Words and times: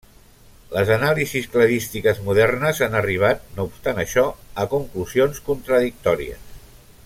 Les 0.75 0.91
anàlisis 0.93 1.49
cladístiques 1.55 2.21
modernes 2.29 2.81
han 2.87 2.97
arribat, 3.01 3.45
no 3.59 3.67
obstant 3.69 4.03
això, 4.05 4.27
a 4.65 4.67
conclusions 4.75 5.45
contradictòries. 5.51 6.51